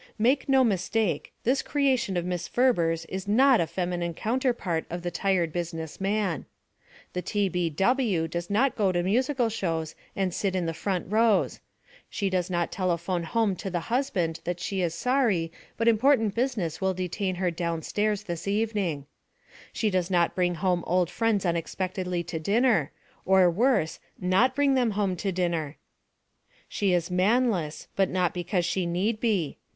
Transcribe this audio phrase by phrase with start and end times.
[0.17, 5.11] Make no mistake; this creation of Miss Ferber's is not a feminine counterpart of the
[5.11, 6.47] Tired Business Man.
[7.13, 7.47] The T.
[7.49, 7.69] B.
[7.69, 8.27] W.
[8.27, 11.59] does not go to musical shows and sit in the front rows.
[12.09, 16.81] She does not telephone home to the husband that she is sorry but important business
[16.81, 19.05] will detain her downtown this evening.
[19.71, 22.91] She does not bring home old friends unex pectedly to dinner,
[23.23, 25.77] or worse, not bring them home to dinner.
[26.67, 29.59] She is man less but not because she need be.